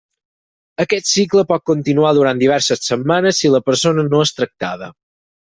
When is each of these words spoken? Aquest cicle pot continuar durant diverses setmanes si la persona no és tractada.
Aquest 0.85 1.09
cicle 1.09 1.43
pot 1.51 1.63
continuar 1.71 2.13
durant 2.21 2.41
diverses 2.45 2.81
setmanes 2.89 3.43
si 3.43 3.53
la 3.59 3.61
persona 3.69 4.09
no 4.09 4.25
és 4.31 4.35
tractada. 4.41 4.91